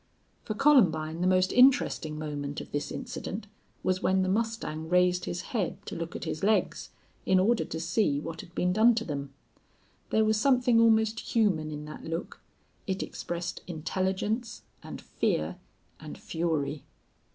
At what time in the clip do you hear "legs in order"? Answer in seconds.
6.43-7.63